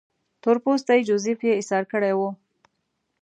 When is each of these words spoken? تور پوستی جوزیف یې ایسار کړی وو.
تور 0.41 0.57
پوستی 0.63 0.99
جوزیف 1.07 1.39
یې 1.47 1.51
ایسار 1.59 1.83
کړی 1.91 2.13
وو. 2.17 2.29